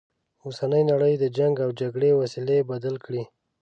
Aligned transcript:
اوسنۍ 0.45 0.83
نړی 0.91 1.13
د 1.17 1.25
جنګ 1.37 1.55
و 1.67 1.71
جګړې 1.79 2.09
وسیلې 2.21 2.59
بدل 2.71 2.95
کړي. 3.05 3.23